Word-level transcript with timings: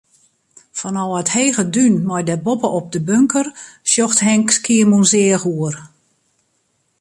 Fanôf 0.77 1.13
it 1.21 1.29
hege 1.35 1.63
dún 1.73 1.93
mei 2.07 2.23
dêr 2.27 2.41
boppe-op 2.45 2.87
de 2.93 2.99
bunker, 3.07 3.47
sjocht 3.89 4.19
Henk 4.27 4.47
Skiermûntseach 4.57 5.45
oer. 5.55 5.75